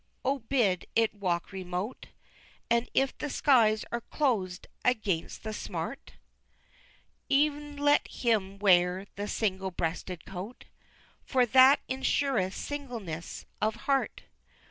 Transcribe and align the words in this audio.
Oh, 0.25 0.39
bid 0.39 0.87
it 0.95 1.13
walk 1.13 1.51
remote! 1.51 2.07
And 2.71 2.89
if 2.95 3.15
the 3.15 3.29
skies 3.29 3.85
are 3.91 4.01
clos'd 4.01 4.65
against 4.83 5.43
the 5.43 5.53
smart, 5.53 6.13
Ev'n 7.29 7.77
let 7.77 8.07
him 8.07 8.57
wear 8.57 9.05
the 9.15 9.27
single 9.27 9.69
breasted 9.69 10.25
coat, 10.25 10.65
For 11.23 11.45
that 11.45 11.81
ensureth 11.87 12.55
singleness 12.55 13.45
of 13.61 13.75
heart. 13.85 14.23